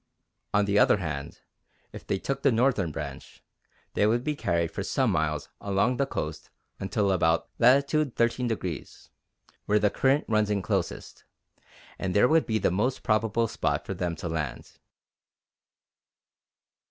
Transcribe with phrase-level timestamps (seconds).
[0.51, 1.41] On the other hand,
[1.93, 3.43] if they took the northern branch,
[3.93, 9.09] they would be carried for some miles along the coast until about latitude 13°,
[9.67, 11.23] where the current runs in closest,
[11.99, 14.79] and there would be the most probable spot for them to land.